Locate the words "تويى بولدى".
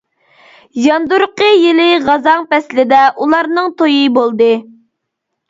3.83-4.51